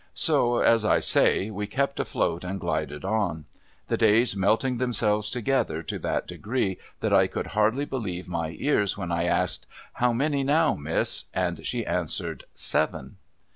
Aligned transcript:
So, 0.15 0.57
as 0.61 0.83
I 0.83 0.99
say, 0.99 1.51
we 1.51 1.67
kept 1.67 1.99
afloat 1.99 2.43
and 2.43 2.59
glided 2.59 3.05
on. 3.05 3.45
The 3.87 3.97
days 3.97 4.35
melting 4.35 4.79
themselves 4.79 5.29
together 5.29 5.83
to 5.83 5.99
that 5.99 6.25
degree, 6.25 6.79
that 7.01 7.13
I 7.13 7.27
could 7.27 7.45
hardly 7.53 7.85
believe 7.85 8.27
my 8.27 8.55
ears 8.57 8.97
when 8.97 9.09
1 9.09 9.21
asked' 9.27 9.67
How 10.01 10.11
many, 10.11 10.41
now. 10.43 10.73
Miss?' 10.73 11.25
and 11.35 11.63
she 11.67 11.85
answered 11.85 12.45
'Seven.' 12.55 13.17